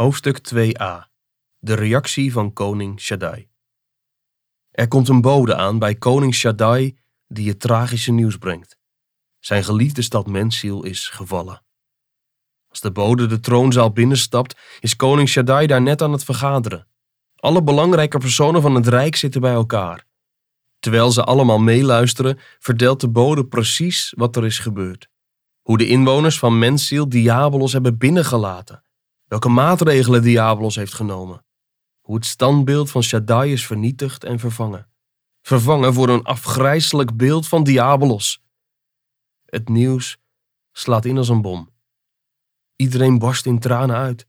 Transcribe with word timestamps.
Hoofdstuk 0.00 0.38
2a 0.54 1.08
De 1.58 1.74
reactie 1.74 2.32
van 2.32 2.52
koning 2.52 3.00
Shaddai. 3.00 3.48
Er 4.70 4.88
komt 4.88 5.08
een 5.08 5.20
bode 5.20 5.54
aan 5.56 5.78
bij 5.78 5.94
koning 5.94 6.34
Shaddai 6.34 6.98
die 7.28 7.48
het 7.48 7.60
tragische 7.60 8.12
nieuws 8.12 8.36
brengt. 8.36 8.78
Zijn 9.38 9.64
geliefde 9.64 10.02
stad 10.02 10.26
Mensiel 10.26 10.84
is 10.84 11.08
gevallen. 11.08 11.62
Als 12.68 12.80
de 12.80 12.92
bode 12.92 13.26
de 13.26 13.40
troonzaal 13.40 13.92
binnenstapt, 13.92 14.60
is 14.78 14.96
koning 14.96 15.28
Shaddai 15.28 15.66
daar 15.66 15.82
net 15.82 16.02
aan 16.02 16.12
het 16.12 16.24
vergaderen. 16.24 16.86
Alle 17.36 17.62
belangrijke 17.62 18.18
personen 18.18 18.62
van 18.62 18.74
het 18.74 18.86
rijk 18.86 19.16
zitten 19.16 19.40
bij 19.40 19.52
elkaar. 19.52 20.06
Terwijl 20.78 21.10
ze 21.10 21.24
allemaal 21.24 21.58
meeluisteren, 21.58 22.38
vertelt 22.58 23.00
de 23.00 23.08
bode 23.08 23.46
precies 23.46 24.12
wat 24.16 24.36
er 24.36 24.44
is 24.44 24.58
gebeurd. 24.58 25.08
Hoe 25.62 25.78
de 25.78 25.88
inwoners 25.88 26.38
van 26.38 26.58
Mensiel 26.58 27.08
Diabolos 27.08 27.72
hebben 27.72 27.98
binnengelaten 27.98 28.82
welke 29.30 29.48
maatregelen 29.48 30.22
Diabolos 30.22 30.74
heeft 30.74 30.94
genomen, 30.94 31.44
hoe 32.00 32.14
het 32.14 32.26
standbeeld 32.26 32.90
van 32.90 33.02
Shaddai 33.02 33.52
is 33.52 33.66
vernietigd 33.66 34.24
en 34.24 34.38
vervangen, 34.38 34.90
vervangen 35.42 35.94
voor 35.94 36.08
een 36.08 36.24
afgrijselijk 36.24 37.16
beeld 37.16 37.48
van 37.48 37.64
Diabolos. 37.64 38.42
Het 39.44 39.68
nieuws 39.68 40.18
slaat 40.72 41.04
in 41.04 41.16
als 41.16 41.28
een 41.28 41.42
bom. 41.42 41.70
Iedereen 42.76 43.18
barst 43.18 43.46
in 43.46 43.58
tranen 43.58 43.96
uit. 43.96 44.26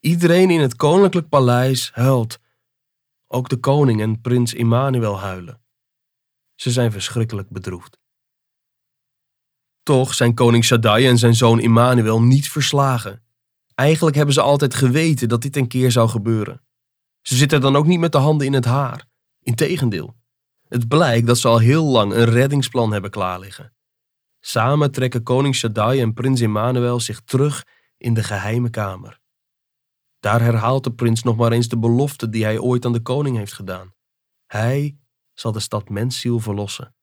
Iedereen 0.00 0.50
in 0.50 0.60
het 0.60 0.76
koninklijk 0.76 1.28
paleis 1.28 1.90
huilt. 1.92 2.38
Ook 3.26 3.48
de 3.48 3.56
koning 3.56 4.00
en 4.00 4.20
prins 4.20 4.54
Immanuel 4.54 5.20
huilen. 5.20 5.60
Ze 6.54 6.70
zijn 6.70 6.92
verschrikkelijk 6.92 7.48
bedroefd. 7.48 7.98
Toch 9.82 10.14
zijn 10.14 10.34
koning 10.34 10.64
Shaddai 10.64 11.06
en 11.06 11.18
zijn 11.18 11.34
zoon 11.34 11.60
Immanuel 11.60 12.22
niet 12.22 12.50
verslagen. 12.50 13.25
Eigenlijk 13.76 14.16
hebben 14.16 14.34
ze 14.34 14.40
altijd 14.40 14.74
geweten 14.74 15.28
dat 15.28 15.42
dit 15.42 15.56
een 15.56 15.68
keer 15.68 15.90
zou 15.90 16.08
gebeuren. 16.08 16.62
Ze 17.22 17.36
zitten 17.36 17.60
dan 17.60 17.76
ook 17.76 17.86
niet 17.86 17.98
met 18.00 18.12
de 18.12 18.18
handen 18.18 18.46
in 18.46 18.52
het 18.52 18.64
haar. 18.64 19.04
Integendeel. 19.42 20.16
Het 20.68 20.88
blijkt 20.88 21.26
dat 21.26 21.38
ze 21.38 21.48
al 21.48 21.58
heel 21.58 21.84
lang 21.84 22.12
een 22.12 22.24
reddingsplan 22.24 22.92
hebben 22.92 23.10
klaarliggen. 23.10 23.74
Samen 24.40 24.92
trekken 24.92 25.22
koning 25.22 25.54
Shaddai 25.54 26.00
en 26.00 26.14
prins 26.14 26.40
Emmanuel 26.40 27.00
zich 27.00 27.20
terug 27.20 27.64
in 27.98 28.14
de 28.14 28.22
geheime 28.22 28.70
kamer. 28.70 29.20
Daar 30.20 30.40
herhaalt 30.40 30.84
de 30.84 30.92
prins 30.92 31.22
nog 31.22 31.36
maar 31.36 31.52
eens 31.52 31.68
de 31.68 31.78
belofte 31.78 32.28
die 32.28 32.44
hij 32.44 32.58
ooit 32.58 32.84
aan 32.84 32.92
de 32.92 33.02
koning 33.02 33.36
heeft 33.36 33.52
gedaan. 33.52 33.94
Hij 34.46 34.98
zal 35.32 35.52
de 35.52 35.60
stad 35.60 35.88
Mensiel 35.88 36.40
verlossen. 36.40 36.94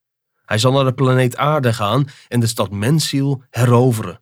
Hij 0.45 0.57
zal 0.57 0.71
naar 0.71 0.85
de 0.85 0.93
planeet 0.93 1.37
Aarde 1.37 1.73
gaan 1.73 2.07
en 2.27 2.39
de 2.39 2.47
stad 2.47 2.71
Mensiel 2.71 3.43
heroveren. 3.49 4.21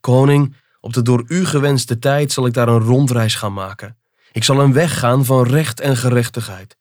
Koning, 0.00 0.56
op 0.84 0.92
de 0.92 1.02
door 1.02 1.24
u 1.26 1.44
gewenste 1.44 1.98
tijd 1.98 2.32
zal 2.32 2.46
ik 2.46 2.52
daar 2.52 2.68
een 2.68 2.80
rondreis 2.80 3.34
gaan 3.34 3.52
maken. 3.52 3.96
Ik 4.32 4.44
zal 4.44 4.60
een 4.60 4.72
weg 4.72 4.98
gaan 4.98 5.24
van 5.24 5.46
recht 5.46 5.80
en 5.80 5.96
gerechtigheid. 5.96 6.76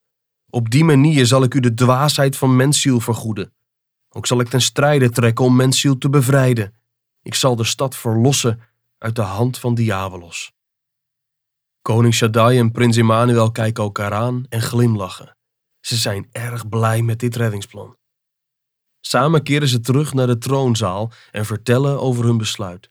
Op 0.49 0.69
die 0.69 0.83
manier 0.83 1.25
zal 1.25 1.43
ik 1.43 1.53
u 1.53 1.59
de 1.59 1.73
dwaasheid 1.73 2.37
van 2.37 2.55
mensziel 2.55 2.99
vergoeden. 2.99 3.53
Ook 4.09 4.27
zal 4.27 4.39
ik 4.39 4.47
ten 4.47 4.61
strijde 4.61 5.09
trekken 5.09 5.45
om 5.45 5.55
mensziel 5.55 5.97
te 5.97 6.09
bevrijden. 6.09 6.73
Ik 7.21 7.35
zal 7.35 7.55
de 7.55 7.63
stad 7.63 7.95
verlossen 7.95 8.59
uit 8.97 9.15
de 9.15 9.21
hand 9.21 9.57
van 9.57 9.75
Diabolos. 9.75 10.51
Koning 11.81 12.13
Shaddai 12.13 12.59
en 12.59 12.71
prins 12.71 12.97
Emmanuel 12.97 13.51
kijken 13.51 13.83
elkaar 13.83 14.13
aan 14.13 14.45
en 14.49 14.61
glimlachen. 14.61 15.37
Ze 15.79 15.95
zijn 15.95 16.27
erg 16.31 16.69
blij 16.69 17.01
met 17.01 17.19
dit 17.19 17.35
reddingsplan. 17.35 17.97
Samen 19.01 19.43
keren 19.43 19.67
ze 19.67 19.79
terug 19.79 20.13
naar 20.13 20.27
de 20.27 20.37
troonzaal 20.37 21.11
en 21.31 21.45
vertellen 21.45 21.99
over 21.99 22.25
hun 22.25 22.37
besluit. 22.37 22.89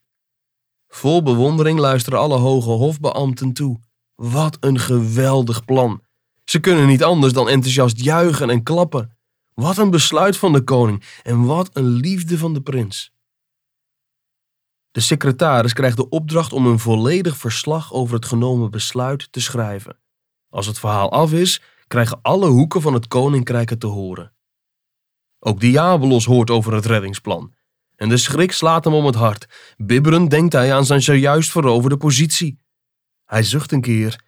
Vol 0.92 1.22
bewondering 1.22 1.78
luisteren 1.78 2.18
alle 2.18 2.36
hoge 2.36 2.70
hofbeambten 2.70 3.52
toe. 3.52 3.80
Wat 4.14 4.56
een 4.60 4.78
geweldig 4.78 5.64
plan. 5.64 6.02
Ze 6.44 6.60
kunnen 6.60 6.86
niet 6.86 7.04
anders 7.04 7.32
dan 7.32 7.48
enthousiast 7.48 8.00
juichen 8.00 8.50
en 8.50 8.62
klappen. 8.62 9.16
Wat 9.54 9.78
een 9.78 9.90
besluit 9.90 10.36
van 10.36 10.52
de 10.52 10.62
koning 10.62 11.04
en 11.22 11.44
wat 11.44 11.70
een 11.72 11.88
liefde 11.88 12.38
van 12.38 12.54
de 12.54 12.62
prins. 12.62 13.12
De 14.90 15.00
secretaris 15.00 15.72
krijgt 15.72 15.96
de 15.96 16.08
opdracht 16.08 16.52
om 16.52 16.66
een 16.66 16.78
volledig 16.78 17.36
verslag 17.36 17.92
over 17.92 18.14
het 18.14 18.24
genomen 18.24 18.70
besluit 18.70 19.32
te 19.32 19.40
schrijven. 19.40 19.98
Als 20.48 20.66
het 20.66 20.78
verhaal 20.78 21.12
af 21.12 21.32
is, 21.32 21.62
krijgen 21.86 22.18
alle 22.22 22.48
hoeken 22.48 22.80
van 22.80 22.94
het 22.94 23.08
koninkrijk 23.08 23.70
het 23.70 23.80
te 23.80 23.86
horen. 23.86 24.32
Ook 25.38 25.60
Diabolos 25.60 26.24
hoort 26.24 26.50
over 26.50 26.74
het 26.74 26.86
reddingsplan 26.86 27.54
en 28.00 28.08
de 28.08 28.16
schrik 28.16 28.52
slaat 28.52 28.84
hem 28.84 28.94
om 28.94 29.06
het 29.06 29.14
hart. 29.14 29.46
Bibberend 29.76 30.30
denkt 30.30 30.52
hij 30.52 30.74
aan 30.74 30.84
zijn 30.84 31.02
zojuist 31.02 31.50
veroverde 31.50 31.96
positie. 31.96 32.58
Hij 33.24 33.42
zucht 33.42 33.72
een 33.72 33.80
keer 33.80 34.20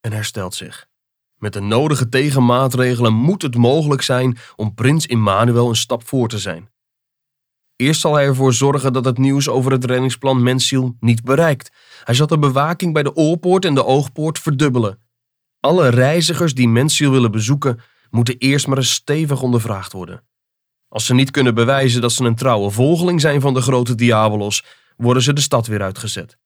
en 0.00 0.12
herstelt 0.12 0.54
zich. 0.54 0.86
Met 1.34 1.52
de 1.52 1.60
nodige 1.60 2.08
tegenmaatregelen 2.08 3.12
moet 3.12 3.42
het 3.42 3.56
mogelijk 3.56 4.02
zijn 4.02 4.38
om 4.56 4.74
prins 4.74 5.06
Immanuel 5.06 5.68
een 5.68 5.76
stap 5.76 6.08
voor 6.08 6.28
te 6.28 6.38
zijn. 6.38 6.70
Eerst 7.76 8.00
zal 8.00 8.14
hij 8.14 8.24
ervoor 8.24 8.52
zorgen 8.52 8.92
dat 8.92 9.04
het 9.04 9.18
nieuws 9.18 9.48
over 9.48 9.72
het 9.72 9.84
reddingsplan 9.84 10.42
Mensiel 10.42 10.96
niet 11.00 11.22
bereikt. 11.22 11.72
Hij 12.04 12.14
zal 12.14 12.26
de 12.26 12.38
bewaking 12.38 12.92
bij 12.92 13.02
de 13.02 13.14
oorpoort 13.14 13.64
en 13.64 13.74
de 13.74 13.84
oogpoort 13.84 14.38
verdubbelen. 14.38 14.98
Alle 15.60 15.88
reizigers 15.88 16.54
die 16.54 16.68
Mensiel 16.68 17.10
willen 17.10 17.30
bezoeken, 17.30 17.80
moeten 18.10 18.38
eerst 18.38 18.66
maar 18.66 18.78
eens 18.78 18.92
stevig 18.92 19.42
ondervraagd 19.42 19.92
worden. 19.92 20.22
Als 20.94 21.06
ze 21.06 21.14
niet 21.14 21.30
kunnen 21.30 21.54
bewijzen 21.54 22.00
dat 22.00 22.12
ze 22.12 22.24
een 22.24 22.34
trouwe 22.34 22.70
volgeling 22.70 23.20
zijn 23.20 23.40
van 23.40 23.54
de 23.54 23.60
grote 23.60 23.94
Diabolos, 23.94 24.64
worden 24.96 25.22
ze 25.22 25.32
de 25.32 25.40
stad 25.40 25.66
weer 25.66 25.82
uitgezet. 25.82 26.38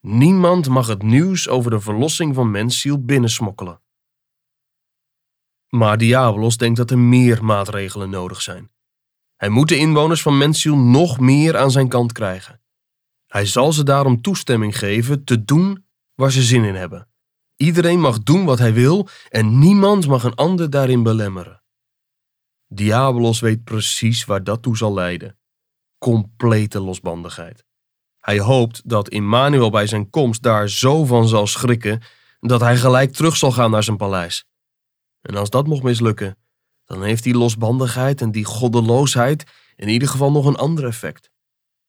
Niemand 0.00 0.68
mag 0.68 0.86
het 0.86 1.02
nieuws 1.02 1.48
over 1.48 1.70
de 1.70 1.80
verlossing 1.80 2.34
van 2.34 2.50
mensziel 2.50 3.04
binnensmokkelen. 3.04 3.80
Maar 5.68 5.98
Diabolos 5.98 6.56
denkt 6.56 6.76
dat 6.76 6.90
er 6.90 6.98
meer 6.98 7.44
maatregelen 7.44 8.10
nodig 8.10 8.42
zijn. 8.42 8.70
Hij 9.36 9.48
moet 9.48 9.68
de 9.68 9.76
inwoners 9.76 10.22
van 10.22 10.38
Mensziel 10.38 10.76
nog 10.76 11.20
meer 11.20 11.56
aan 11.56 11.70
zijn 11.70 11.88
kant 11.88 12.12
krijgen. 12.12 12.60
Hij 13.26 13.46
zal 13.46 13.72
ze 13.72 13.82
daarom 13.82 14.22
toestemming 14.22 14.78
geven 14.78 15.24
te 15.24 15.44
doen 15.44 15.86
waar 16.14 16.32
ze 16.32 16.42
zin 16.42 16.64
in 16.64 16.74
hebben. 16.74 17.08
Iedereen 17.56 18.00
mag 18.00 18.22
doen 18.22 18.44
wat 18.44 18.58
hij 18.58 18.72
wil 18.72 19.08
en 19.28 19.58
niemand 19.58 20.06
mag 20.06 20.24
een 20.24 20.34
ander 20.34 20.70
daarin 20.70 21.02
belemmeren. 21.02 21.61
Diabolos 22.74 23.40
weet 23.40 23.64
precies 23.64 24.24
waar 24.24 24.44
dat 24.44 24.62
toe 24.62 24.76
zal 24.76 24.94
leiden. 24.94 25.38
Complete 25.98 26.80
losbandigheid. 26.80 27.64
Hij 28.20 28.38
hoopt 28.38 28.88
dat 28.88 29.08
Immanuel 29.08 29.70
bij 29.70 29.86
zijn 29.86 30.10
komst 30.10 30.42
daar 30.42 30.68
zo 30.68 31.04
van 31.04 31.28
zal 31.28 31.46
schrikken 31.46 32.02
dat 32.40 32.60
hij 32.60 32.76
gelijk 32.76 33.12
terug 33.12 33.36
zal 33.36 33.52
gaan 33.52 33.70
naar 33.70 33.82
zijn 33.82 33.96
paleis. 33.96 34.46
En 35.20 35.34
als 35.36 35.50
dat 35.50 35.66
mocht 35.66 35.82
mislukken, 35.82 36.36
dan 36.84 37.02
heeft 37.02 37.22
die 37.22 37.34
losbandigheid 37.34 38.20
en 38.20 38.30
die 38.30 38.44
goddeloosheid 38.44 39.44
in 39.76 39.88
ieder 39.88 40.08
geval 40.08 40.32
nog 40.32 40.46
een 40.46 40.56
ander 40.56 40.86
effect. 40.86 41.30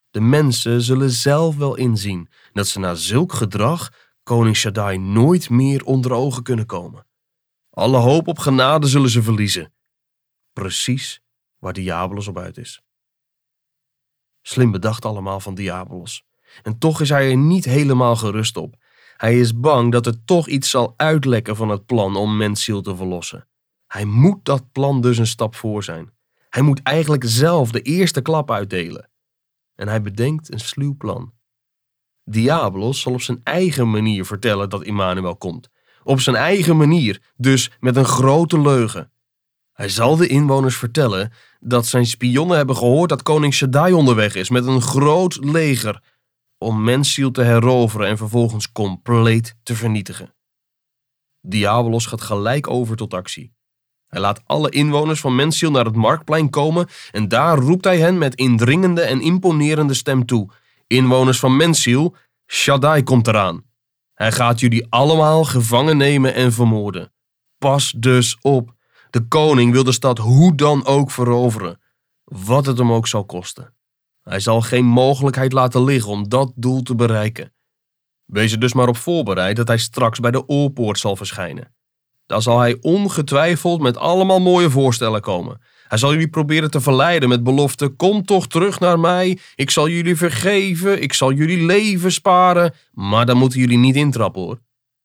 De 0.10 0.22
mensen 0.22 0.82
zullen 0.82 1.12
zelf 1.12 1.56
wel 1.56 1.76
inzien 1.76 2.30
dat 2.54 2.68
ze 2.68 2.80
na 2.80 2.96
zulk 2.96 3.34
gedrag 3.34 3.92
koning 4.24 4.56
Shaddai 4.56 4.98
nooit 4.98 5.50
meer 5.50 5.86
onder 5.86 6.12
ogen 6.12 6.44
kunnen 6.44 6.66
komen. 6.66 7.08
Alle 7.70 7.98
hoop 7.98 8.28
op 8.28 8.40
genade 8.40 8.88
zullen 8.88 9.10
ze 9.10 9.24
verliezen 9.24 9.74
precies 10.54 11.22
waar 11.58 11.74
Diabolos 11.74 12.28
op 12.28 12.38
uit 12.38 12.58
is. 12.58 12.82
Slim 14.42 14.72
bedacht 14.72 15.06
allemaal 15.06 15.40
van 15.40 15.56
Diabolos. 15.56 16.24
En 16.62 16.78
toch 16.78 17.02
is 17.02 17.10
hij 17.10 17.30
er 17.30 17.38
niet 17.38 17.66
helemaal 17.66 18.16
gerust 18.16 18.58
op. 18.58 18.76
Hij 19.18 19.40
is 19.40 19.60
bang 19.60 19.92
dat 19.92 20.06
er 20.06 20.24
toch 20.26 20.48
iets 20.48 20.70
zal 20.70 20.94
uitlekken 20.98 21.56
van 21.56 21.70
het 21.70 21.86
plan 21.86 22.16
om 22.16 22.38
mensziel 22.38 22.82
te 22.82 22.96
verlossen. 22.96 23.48
Hij 23.88 24.06
moet 24.06 24.46
dat 24.46 24.72
plan 24.72 25.02
dus 25.02 25.18
een 25.18 25.28
stap 25.28 25.56
voor 25.56 25.84
zijn. 25.84 26.12
Hij 26.50 26.62
moet 26.62 26.82
eigenlijk 26.82 27.24
zelf 27.26 27.72
de 27.72 27.82
eerste 27.82 28.22
klap 28.22 28.52
uitdelen. 28.52 29.10
En 29.76 29.88
hij 29.88 30.02
bedenkt 30.02 30.54
een 30.54 30.60
sluw 30.60 30.96
plan. 30.98 31.34
Diabolos 32.24 33.02
zal 33.02 33.14
op 33.14 33.22
zijn 33.22 33.42
eigen 33.44 33.90
manier 33.90 34.26
vertellen 34.26 34.70
dat 34.70 34.84
Immanuel 34.84 35.36
komt. 35.36 35.70
Op 36.04 36.20
zijn 36.20 36.36
eigen 36.36 36.78
manier, 36.78 37.22
dus 37.36 37.72
met 37.80 37.96
een 37.96 38.06
grote 38.06 38.62
leugen. 38.62 39.12
Hij 39.74 39.90
zal 39.90 40.16
de 40.16 40.28
inwoners 40.28 40.78
vertellen 40.78 41.32
dat 41.60 41.86
zijn 41.86 42.06
spionnen 42.06 42.58
hebben 42.58 42.78
gehoord 42.78 43.10
dat 43.10 43.24
koning 43.24 43.54
Shaddai 43.54 43.94
onderweg 43.94 44.36
is 44.36 44.50
met 44.50 44.66
een 44.66 44.82
groot 44.82 45.38
leger 45.42 46.02
om 46.58 46.84
Mensiel 46.84 47.32
te 47.32 47.42
heroveren 47.42 48.08
en 48.08 48.18
vervolgens 48.18 48.72
compleet 48.72 49.56
te 49.64 49.76
vernietigen. 49.76 50.34
Diabolos 51.42 52.06
gaat 52.06 52.22
gelijk 52.22 52.70
over 52.70 52.96
tot 52.96 53.14
actie. 53.14 53.54
Hij 54.08 54.22
laat 54.22 54.42
alle 54.46 54.70
inwoners 54.70 55.20
van 55.20 55.36
Mensiel 55.36 55.72
naar 55.72 55.86
het 55.86 55.96
marktplein 55.96 56.50
komen 56.50 56.88
en 57.12 57.28
daar 57.28 57.58
roept 57.58 57.84
hij 57.84 58.00
hen 58.00 58.18
met 58.18 58.36
indringende 58.36 59.02
en 59.02 59.22
imponerende 59.22 59.94
stem 59.94 60.26
toe. 60.26 60.50
Inwoners 60.88 61.40
van 61.40 61.56
Mensiel, 61.56 62.16
Shaddai 62.48 63.04
komt 63.04 63.28
eraan. 63.28 63.64
Hij 64.14 64.32
gaat 64.32 64.60
jullie 64.60 64.86
allemaal 64.90 65.44
gevangen 65.44 65.98
nemen 65.98 66.34
en 66.34 66.54
vermoorden. 66.54 67.12
Pas 67.58 67.94
dus 67.98 68.38
op. 68.42 68.73
De 69.14 69.28
koning 69.28 69.72
wil 69.72 69.84
de 69.84 69.92
stad 69.92 70.18
hoe 70.18 70.56
dan 70.56 70.86
ook 70.86 71.12
veroveren, 71.12 71.80
wat 72.24 72.66
het 72.66 72.78
hem 72.78 72.92
ook 72.92 73.08
zal 73.08 73.26
kosten. 73.26 73.74
Hij 74.24 74.40
zal 74.40 74.62
geen 74.62 74.86
mogelijkheid 74.86 75.52
laten 75.52 75.84
liggen 75.84 76.12
om 76.12 76.30
dat 76.30 76.52
doel 76.56 76.82
te 76.82 76.96
bereiken. 76.96 77.54
Wees 78.26 78.52
er 78.52 78.60
dus 78.60 78.74
maar 78.74 78.88
op 78.88 78.98
voorbereid 78.98 79.56
dat 79.56 79.68
hij 79.68 79.78
straks 79.78 80.20
bij 80.20 80.32
de 80.32 80.48
oorpoort 80.48 81.00
zal 81.00 81.16
verschijnen. 81.16 81.76
Daar 82.26 82.42
zal 82.42 82.60
hij 82.60 82.78
ongetwijfeld 82.82 83.82
met 83.82 83.98
allemaal 83.98 84.40
mooie 84.40 84.70
voorstellen 84.70 85.22
komen. 85.22 85.62
Hij 85.88 85.98
zal 85.98 86.12
jullie 86.12 86.30
proberen 86.30 86.72
te 86.72 86.82
verleiden 86.82 87.30
met 87.30 87.44
beloften: 87.44 87.96
Kom 87.96 88.26
toch 88.26 88.48
terug 88.48 88.80
naar 88.80 89.00
mij, 89.00 89.40
ik 89.56 89.70
zal 89.70 89.90
jullie 89.90 90.16
vergeven, 90.16 91.02
ik 91.02 91.14
zal 91.14 91.32
jullie 91.32 91.66
leven 91.66 92.12
sparen. 92.12 92.74
Maar 92.92 93.26
dan 93.26 93.38
moeten 93.38 93.60
jullie 93.60 93.78
niet 93.78 93.96
intrappen 93.96 94.42
hoor. 94.42 94.60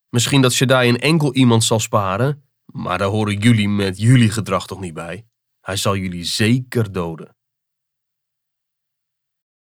Misschien 0.08 0.42
dat 0.42 0.52
Shaddai 0.52 0.88
een 0.88 0.98
enkel 0.98 1.34
iemand 1.34 1.64
zal 1.64 1.80
sparen, 1.80 2.47
maar 2.72 2.98
daar 2.98 3.08
horen 3.08 3.38
jullie 3.38 3.68
met 3.68 3.98
jullie 3.98 4.30
gedrag 4.30 4.66
toch 4.66 4.80
niet 4.80 4.94
bij. 4.94 5.26
Hij 5.60 5.76
zal 5.76 5.96
jullie 5.96 6.24
zeker 6.24 6.92
doden. 6.92 7.36